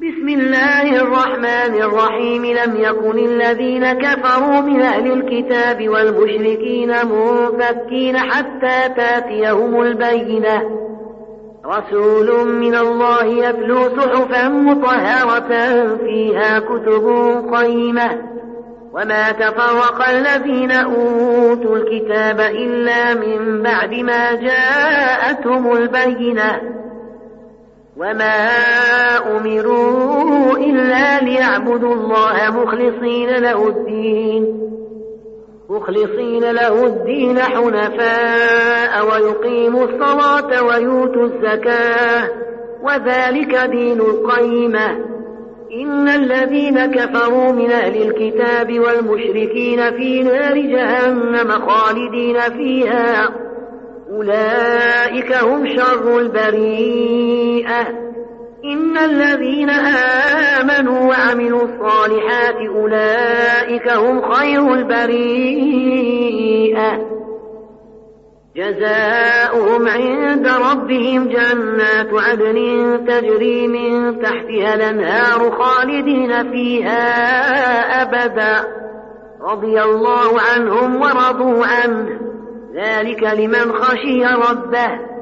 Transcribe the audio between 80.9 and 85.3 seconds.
ورضوا عنه. ذلك لمن خشي ربه.